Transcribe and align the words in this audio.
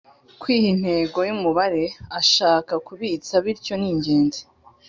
kwiha 0.39 0.67
intego 0.75 1.19
y’umubare 1.27 1.83
ashaka 2.19 2.73
kubitsa 2.85 3.33
bityo 3.43 3.73
ni 3.77 3.87
ingenzi 3.93 4.41